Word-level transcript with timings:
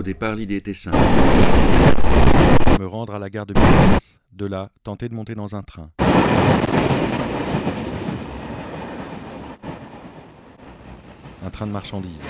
Au 0.00 0.02
départ, 0.02 0.34
l'idée 0.34 0.56
était 0.56 0.72
simple. 0.72 0.96
Me 2.80 2.86
rendre 2.86 3.14
à 3.14 3.18
la 3.18 3.28
gare 3.28 3.44
de 3.44 3.52
Minas. 3.52 4.18
De 4.32 4.46
là, 4.46 4.70
tenter 4.82 5.10
de 5.10 5.14
monter 5.14 5.34
dans 5.34 5.54
un 5.54 5.62
train. 5.62 5.90
Un 11.44 11.50
train 11.50 11.66
de 11.66 11.72
marchandises. 11.72 12.22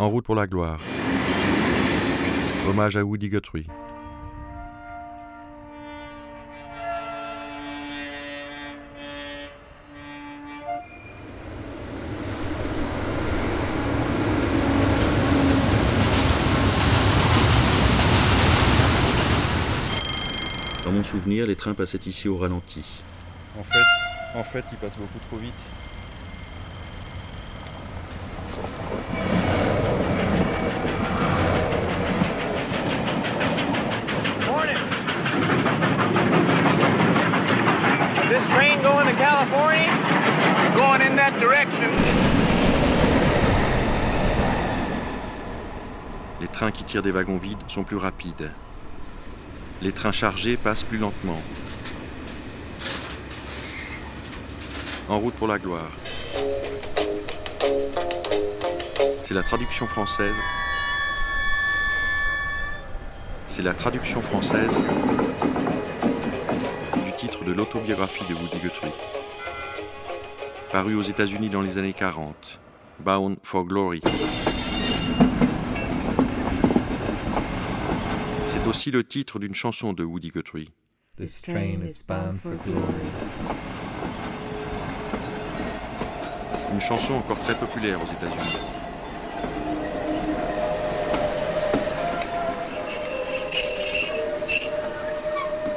En 0.00 0.10
route 0.10 0.24
pour 0.24 0.34
la 0.34 0.48
gloire. 0.48 0.80
Hommage 2.68 2.96
à 2.96 3.04
Woody 3.04 3.28
Guthrie. 3.28 3.68
Les 21.46 21.56
trains 21.56 21.74
passaient 21.74 22.00
ici 22.06 22.28
au 22.28 22.36
ralenti. 22.36 22.84
En 23.58 23.64
fait, 23.64 24.38
en 24.38 24.44
fait, 24.44 24.64
il 24.72 24.78
passe 24.78 24.96
beaucoup 24.96 25.18
trop 25.28 25.36
vite. 25.36 25.54
Les 46.40 46.48
trains 46.48 46.70
qui 46.70 46.84
tirent 46.84 47.02
des 47.02 47.10
wagons 47.10 47.38
vides 47.38 47.58
sont 47.68 47.84
plus 47.84 47.96
rapides. 47.96 48.50
Les 49.82 49.90
trains 49.90 50.12
chargés 50.12 50.56
passent 50.56 50.84
plus 50.84 50.98
lentement. 50.98 51.42
En 55.08 55.18
route 55.18 55.34
pour 55.34 55.48
la 55.48 55.58
gloire. 55.58 55.90
C'est 59.24 59.34
la 59.34 59.42
traduction 59.42 59.88
française. 59.88 60.36
C'est 63.48 63.62
la 63.62 63.74
traduction 63.74 64.22
française 64.22 64.86
du 67.04 67.12
titre 67.18 67.44
de 67.44 67.50
l'autobiographie 67.50 68.24
de 68.28 68.34
Woody 68.34 68.60
Guthrie. 68.62 68.94
Paru 70.70 70.94
aux 70.94 71.02
États-Unis 71.02 71.48
dans 71.48 71.60
les 71.60 71.78
années 71.78 71.92
40. 71.92 72.60
Bound 73.00 73.36
for 73.42 73.64
Glory. 73.64 74.00
Aussi 78.72 78.90
le 78.90 79.04
titre 79.04 79.38
d'une 79.38 79.54
chanson 79.54 79.92
de 79.92 80.02
Woody 80.02 80.30
Guthrie. 80.30 80.70
This 81.18 81.42
train 81.42 81.82
is 81.86 82.02
bound 82.02 82.40
for 82.40 82.56
glory. 82.64 82.80
Une 86.72 86.80
chanson 86.80 87.16
encore 87.16 87.38
très 87.40 87.54
populaire 87.54 87.98
aux 88.02 88.06
États-Unis. 88.06 88.60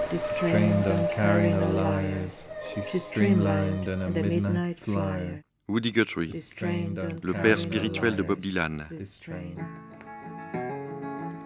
This 0.10 0.40
Train 0.40 0.82
don't 0.86 1.10
carry 1.14 1.50
no 1.50 1.68
liars. 1.74 2.50
She's 2.74 3.04
streamlined 3.04 3.90
and 3.90 4.04
a 4.04 4.24
midnight 4.24 4.80
flyer. 4.80 5.44
Woody 5.68 5.92
Guthrie, 5.92 6.32
This 6.32 6.52
train 6.52 6.94
don't 6.94 7.22
le 7.26 7.34
carry 7.34 7.44
père 7.44 7.58
no 7.58 7.62
spirituel 7.62 8.16
de 8.16 8.24
Bob 8.24 8.40
liars. 8.40 8.88
Dylan. 8.88 8.88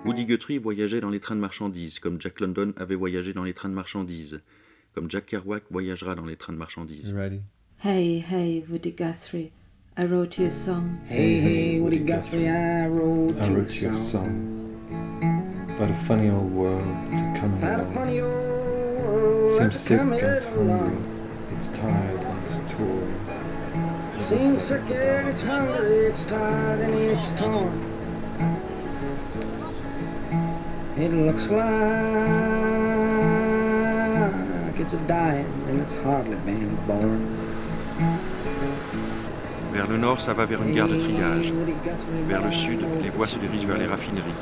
Woody 0.06 0.26
Guthrie 0.26 0.58
voyageait 0.58 1.02
dans 1.02 1.10
les 1.10 1.20
trains 1.20 1.36
de 1.36 1.42
marchandises, 1.42 2.00
comme 2.00 2.20
Jack 2.22 2.40
London 2.40 2.74
avait 2.78 2.96
voyagé 2.96 3.34
dans 3.34 3.44
les 3.44 3.54
trains 3.54 3.70
de 3.70 3.74
marchandises, 3.74 4.40
comme 4.96 5.10
Jack 5.10 5.26
Kerouac 5.28 5.64
voyagera 5.70 6.16
dans 6.16 6.26
les 6.26 6.36
trains 6.36 6.54
de 6.54 6.58
marchandises. 6.58 7.14
Ready? 7.14 7.42
Hey, 7.84 8.20
hey, 8.20 8.64
Woody 8.70 8.92
Guthrie, 8.92 9.52
I 9.98 10.04
wrote 10.06 10.38
you 10.38 10.48
a 10.48 10.52
song. 10.52 11.00
Hey, 11.08 11.40
hey, 11.42 11.80
Woody 11.80 12.00
Guthrie, 12.00 12.48
I 12.48 12.88
wrote, 12.88 13.36
I 13.42 13.48
you 13.48 13.56
wrote 13.56 13.76
you 13.82 13.90
a 13.90 13.96
song 13.96 14.56
about 15.76 15.92
a 15.92 15.96
funny 15.96 16.30
old 16.30 16.52
world 16.52 16.86
that's 17.10 17.22
a 17.22 17.40
coming 17.40 17.58
About 17.64 17.80
a 17.80 17.84
along. 17.84 17.94
funny 17.94 18.20
old 18.20 18.34
world 18.34 19.54
Seems 19.54 19.80
sick 19.80 20.00
and 20.00 20.14
it's 20.14 20.44
hungry. 20.44 20.98
It's 21.56 21.70
tired 21.70 22.22
and 22.22 22.44
it's 22.44 22.58
torn. 22.58 23.16
Seems 24.28 24.64
sick 24.64 24.78
it's 24.80 24.88
and 24.90 25.30
it's 25.30 25.44
hungry, 25.44 26.06
it's 26.08 26.24
tired 26.24 26.80
and 26.82 26.94
it's 26.96 27.30
torn. 27.40 28.69
It 31.00 31.14
looks 31.14 31.48
like 31.50 31.64
it's 34.78 34.92
a 34.92 34.98
dying 35.08 35.48
and 35.70 35.80
it's 35.80 35.96
hardly 36.04 36.36
been 36.46 36.76
born. 36.86 37.26
Vers 39.72 39.88
le 39.88 39.96
nord, 39.96 40.20
ça 40.20 40.34
va 40.34 40.46
vers 40.46 40.62
une 40.62 40.76
gare 40.76 40.90
de 40.90 40.98
triage. 40.98 41.54
Vers 42.28 42.44
le 42.44 42.52
sud, 42.52 42.82
les 43.02 43.10
voies 43.10 43.28
se 43.28 43.38
dirigent 43.38 43.66
vers 43.66 43.78
les 43.78 43.86
raffineries. 43.86 44.34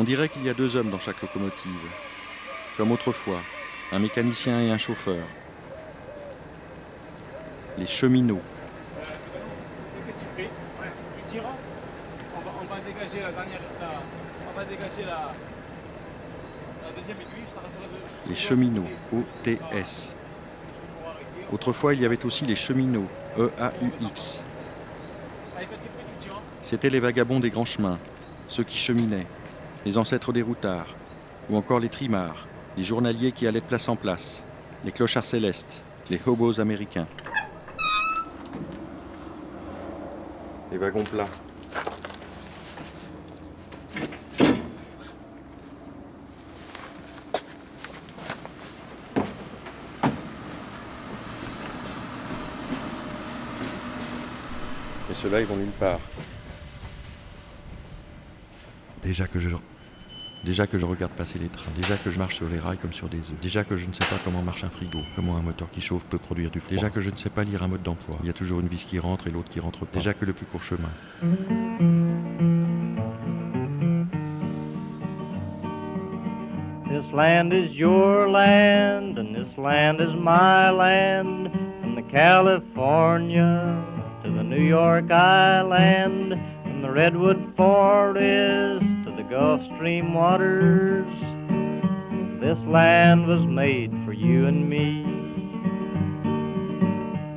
On 0.00 0.04
dirait 0.04 0.30
qu'il 0.30 0.42
y 0.46 0.48
a 0.48 0.54
deux 0.54 0.76
hommes 0.76 0.88
dans 0.88 0.98
chaque 0.98 1.20
locomotive. 1.20 1.90
Comme 2.78 2.90
autrefois, 2.90 3.42
un 3.92 3.98
mécanicien 3.98 4.58
et 4.62 4.70
un 4.70 4.78
chauffeur. 4.78 5.26
Les 7.76 7.84
cheminots. 7.84 8.40
on 12.34 12.74
va, 12.74 12.80
dégager 12.80 13.20
la 13.20 13.30
dernière. 13.30 13.60
va 14.56 14.64
dégager 14.64 15.04
la. 15.04 15.28
Les 18.26 18.34
cheminots. 18.34 18.88
OTS. 19.12 20.14
Autrefois, 21.52 21.92
il 21.92 22.00
y 22.00 22.06
avait 22.06 22.24
aussi 22.24 22.46
les 22.46 22.56
cheminots. 22.56 23.08
EAUX. 23.36 24.42
C'étaient 26.62 26.88
les 26.88 27.00
vagabonds 27.00 27.40
des 27.40 27.50
grands 27.50 27.66
chemins, 27.66 27.98
ceux 28.48 28.64
qui 28.64 28.78
cheminaient, 28.78 29.26
les 29.84 29.96
ancêtres 29.96 30.32
des 30.32 30.42
routards, 30.42 30.94
ou 31.48 31.56
encore 31.56 31.80
les 31.80 31.88
trimards, 31.88 32.46
les 32.76 32.82
journaliers 32.82 33.32
qui 33.32 33.46
allaient 33.46 33.60
de 33.60 33.66
place 33.66 33.88
en 33.88 33.96
place, 33.96 34.44
les 34.84 34.92
clochards 34.92 35.24
célestes, 35.24 35.82
les 36.10 36.20
hobos 36.26 36.60
américains. 36.60 37.06
Les 40.70 40.78
wagons 40.78 41.04
plats. 41.04 41.26
Et 55.10 55.14
ceux-là, 55.14 55.40
ils 55.40 55.46
vont 55.46 55.56
nulle 55.56 55.70
part. 55.70 55.98
Déjà 59.10 59.26
que 59.26 59.40
je 59.40 59.48
déjà 60.44 60.68
que 60.68 60.78
je 60.78 60.86
regarde 60.86 61.10
passer 61.10 61.40
les 61.40 61.48
trains, 61.48 61.72
déjà 61.74 61.96
que 61.96 62.12
je 62.12 62.18
marche 62.20 62.36
sur 62.36 62.48
les 62.48 62.60
rails 62.60 62.78
comme 62.78 62.92
sur 62.92 63.08
des 63.08 63.18
œufs, 63.18 63.40
déjà 63.42 63.64
que 63.64 63.74
je 63.74 63.88
ne 63.88 63.92
sais 63.92 64.04
pas 64.04 64.20
comment 64.24 64.40
marche 64.40 64.62
un 64.62 64.68
frigo, 64.68 65.00
comment 65.16 65.36
un 65.36 65.42
moteur 65.42 65.68
qui 65.72 65.80
chauffe 65.80 66.04
peut 66.04 66.16
produire 66.16 66.52
du 66.52 66.60
froid, 66.60 66.70
déjà 66.70 66.90
que 66.90 67.00
je 67.00 67.10
ne 67.10 67.16
sais 67.16 67.28
pas 67.28 67.42
lire 67.42 67.64
un 67.64 67.66
mode 67.66 67.82
d'emploi, 67.82 68.18
il 68.22 68.28
y 68.28 68.30
a 68.30 68.32
toujours 68.32 68.60
une 68.60 68.68
vis 68.68 68.84
qui 68.84 69.00
rentre 69.00 69.26
et 69.26 69.32
l'autre 69.32 69.48
qui 69.48 69.58
rentre 69.58 69.84
pas, 69.84 69.98
déjà 69.98 70.14
que 70.14 70.24
le 70.24 70.32
plus 70.32 70.46
court 70.46 70.62
chemin. 70.62 70.90
This 76.88 77.12
land 77.12 77.52
is 77.52 77.76
your 77.76 78.28
land, 78.28 79.18
and 79.18 79.34
this 79.34 79.58
land 79.58 80.00
is 80.00 80.14
my 80.14 80.70
land. 80.70 81.50
From 81.80 81.96
the 81.96 82.08
California 82.12 83.74
to 84.22 84.30
the 84.30 84.44
New 84.44 84.62
York 84.62 85.10
Island, 85.10 86.38
from 86.62 86.82
the 86.82 86.90
Redwood 86.92 87.56
Forest 87.56 88.89
Gulf 89.30 89.60
Stream 89.76 90.12
waters. 90.12 91.06
This 92.40 92.58
land 92.66 93.28
was 93.28 93.46
made 93.46 93.92
for 94.04 94.12
you 94.12 94.48
and 94.48 94.68
me. 94.68 95.04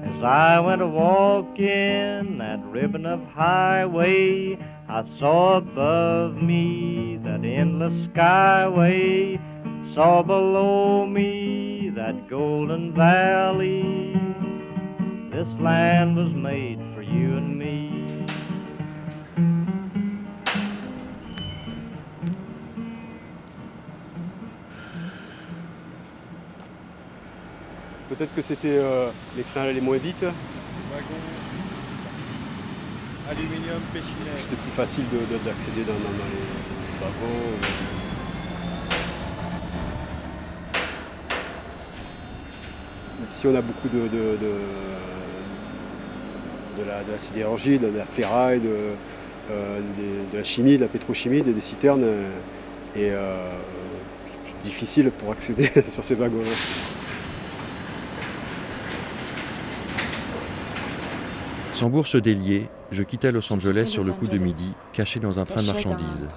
As 0.09 0.23
I 0.23 0.59
went 0.59 0.81
a 0.81 0.87
walking 0.87 2.39
that 2.39 2.59
ribbon 2.65 3.05
of 3.05 3.21
highway, 3.35 4.57
I 4.89 5.03
saw 5.19 5.57
above 5.57 6.33
me 6.41 7.19
that 7.23 7.45
endless 7.45 8.09
skyway, 8.09 9.37
saw 9.93 10.23
below 10.23 11.05
me 11.05 11.91
that 11.95 12.27
golden 12.27 12.95
valley. 12.95 14.15
This 15.29 15.47
land 15.61 16.15
was 16.15 16.33
made 16.33 16.82
Peut-être 28.15 28.35
que 28.35 28.41
c'était 28.41 28.77
euh, 28.77 29.09
les 29.35 29.43
trains 29.43 29.61
allaient 29.61 29.81
moins 29.81 29.97
vite, 29.97 30.23
Aluminium 33.29 33.81
Péchinet. 33.93 34.37
c'était 34.37 34.55
plus 34.57 34.69
facile 34.71 35.05
de- 35.09 35.33
de- 35.37 35.43
d'accéder 35.43 35.83
dans, 35.83 35.93
dans- 35.93 35.99
dans 35.99 36.29
les 36.29 36.99
wagons. 37.01 37.57
Ici, 43.25 43.47
on 43.47 43.55
a 43.55 43.61
beaucoup 43.61 43.87
de, 43.89 44.01
de, 44.01 44.37
de, 44.37 44.51
de 46.83 47.11
la, 47.11 47.17
sidérurgie, 47.17 47.79
de 47.79 47.87
la 47.87 48.05
ferraille, 48.05 48.59
de, 48.59 48.69
euh, 49.51 49.79
de 50.31 50.37
la 50.37 50.43
chimie, 50.43 50.77
de 50.77 50.81
la 50.81 50.87
pétrochimie, 50.87 51.41
des, 51.41 51.53
des 51.53 51.61
citernes. 51.61 52.03
euh, 52.03 52.29
Et 52.95 53.11
euh, 53.11 53.49
c'est 54.47 54.63
difficile 54.63 55.11
pour 55.11 55.31
accéder 55.31 55.69
sur 55.89 56.03
ces 56.03 56.15
wagons-là. 56.15 56.51
Sans 61.83 61.89
bourse 61.89 62.15
déliée, 62.15 62.69
je 62.93 63.03
quittais 63.03 63.33
Los 63.33 63.51
Angeles 63.51 63.87
sur 63.87 64.05
le 64.05 64.13
coup 64.13 64.27
de 64.27 64.37
midi, 64.37 64.73
caché 64.93 65.19
dans 65.19 65.37
un 65.37 65.43
train 65.43 65.61
de 65.61 65.67
marchandises. 65.67 66.29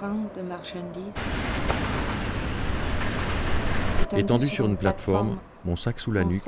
Étendu 4.16 4.48
sur 4.48 4.66
une 4.66 4.76
plateforme, 4.76 5.38
mon 5.64 5.76
sac 5.76 6.00
sous 6.00 6.10
la 6.10 6.24
nuque, 6.24 6.42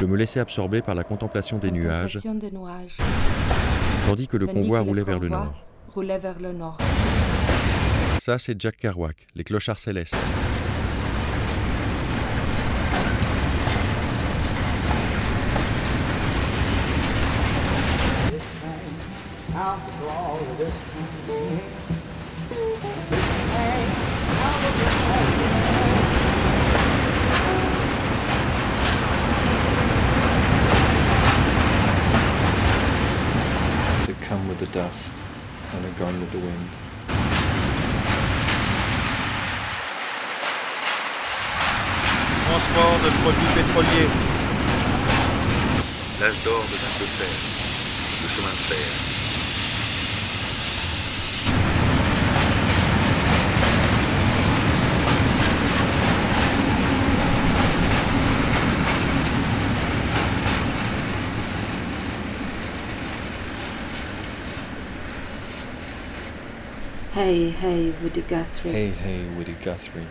je 0.00 0.06
me 0.06 0.16
laissais 0.16 0.40
absorber 0.40 0.80
par 0.80 0.94
la 0.94 1.04
contemplation 1.04 1.58
des 1.58 1.70
nuages, 1.70 2.18
tandis 4.06 4.28
que 4.28 4.38
le 4.38 4.46
convoi 4.46 4.78
que 4.78 4.84
le 4.84 4.88
roulait 4.88 5.02
vers 5.02 5.18
le 5.18 5.28
convoi 5.28 5.44
nord. 5.44 5.66
roulait 5.92 6.18
vers 6.18 6.40
le 6.40 6.52
nord. 6.52 6.78
Ça, 8.22 8.38
c'est 8.38 8.58
Jack 8.58 8.78
Kerouac, 8.78 9.26
les 9.34 9.44
clochards 9.44 9.78
célestes. 9.78 10.16
To 19.58 19.64
come 34.28 34.46
with 34.46 34.58
the 34.60 34.66
dust 34.66 35.12
and 35.74 35.84
are 35.84 35.98
gone 35.98 36.20
with 36.20 36.30
the 36.30 36.38
wind. 36.38 36.68
Transport 42.46 43.02
de 43.02 43.10
produits 43.22 43.54
pétroliers. 43.56 44.10
L'âge 46.20 46.44
d'or 46.44 46.62
de 46.62 46.76
notre 46.78 47.06
fer. 47.18 47.34
Le 48.22 48.28
chemin 48.28 48.52
de 48.52 48.62
fer. 48.70 49.17
Hey, 67.18 67.50
hey, 67.50 67.92
Woody 68.00 68.22
Guthrie. 68.22 68.70
Hey, 68.70 68.90
hey, 68.90 69.24
Woody 69.36 69.54
Guthrie. 69.54 70.06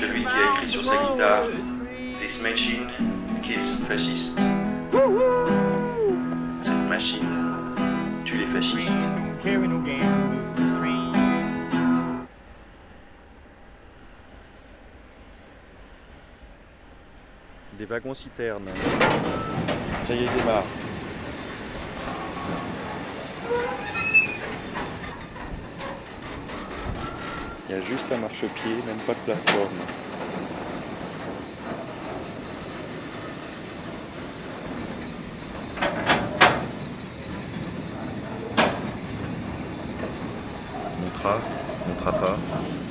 Celui 0.00 0.22
qui 0.22 0.28
a 0.28 0.52
écrit 0.52 0.68
sur 0.68 0.84
sa 0.84 0.96
guitare. 0.96 1.48
This 2.16 2.40
machine 2.40 2.86
kills 3.42 3.82
fascistes. 3.88 4.38
Cette 6.62 6.88
machine 6.88 7.26
tue 8.24 8.38
les 8.38 8.46
fascistes. 8.46 8.92
Des 17.76 17.84
wagons 17.84 18.14
citernes. 18.14 18.70
Ça 20.06 20.14
y 20.14 20.24
est, 20.24 20.28
démarre. 20.36 20.64
Il 27.66 27.74
y 27.74 27.78
a 27.78 27.80
juste 27.80 28.12
un 28.12 28.18
marchepied, 28.18 28.76
même 28.86 28.98
pas 29.06 29.14
de 29.14 29.18
plateforme. 29.20 29.68
Montera, 41.00 41.38
montera 41.88 42.12
pas. 42.12 42.83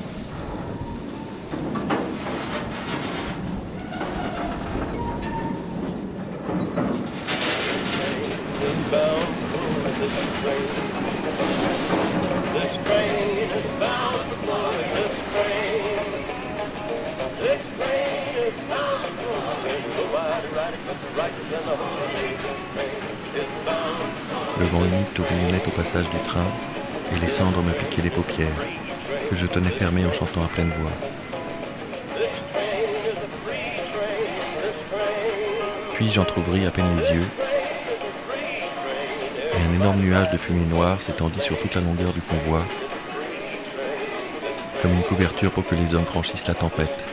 Le 24.59 24.65
vent 24.65 24.85
humide 24.85 25.13
tourbillonnait 25.13 25.61
au 25.65 25.71
passage 25.71 26.09
du 26.09 26.17
train 26.19 26.45
et 27.11 27.19
les 27.19 27.29
cendres 27.29 27.61
me 27.61 27.71
piquaient 27.71 28.01
les 28.01 28.09
paupières, 28.09 28.47
que 29.29 29.35
je 29.35 29.45
tenais 29.45 29.69
fermées 29.69 30.05
en 30.05 30.13
chantant 30.13 30.43
à 30.43 30.47
pleine 30.47 30.71
voix. 30.79 30.91
Puis 35.93 36.09
j'entr'ouvris 36.09 36.65
à 36.65 36.71
peine 36.71 36.97
les 36.97 37.15
yeux 37.15 37.27
un 39.59 39.73
énorme 39.73 39.99
nuage 39.99 40.31
de 40.31 40.37
fumée 40.37 40.65
noire 40.65 41.01
s'étendit 41.01 41.39
sur 41.39 41.57
toute 41.59 41.75
la 41.75 41.81
longueur 41.81 42.11
du 42.13 42.21
convoi, 42.21 42.63
comme 44.81 44.93
une 44.93 45.03
couverture 45.03 45.51
pour 45.51 45.65
que 45.65 45.75
les 45.75 45.93
hommes 45.93 46.05
franchissent 46.05 46.47
la 46.47 46.55
tempête. 46.55 47.05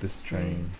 This 0.00 0.22
train 0.22 0.70